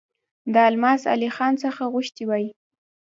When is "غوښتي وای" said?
1.93-2.47